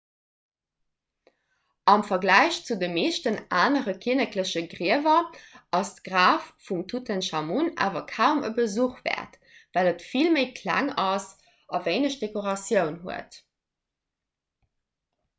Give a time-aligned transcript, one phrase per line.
[1.91, 5.21] am verglach zu de meeschten anere kinnekleche griewer
[5.79, 9.39] ass d'graf vum tutenchamun awer kaum e besuch wäert
[9.75, 11.29] well et vill méi kleng ass
[11.77, 13.39] a wéineg dekoratioun huet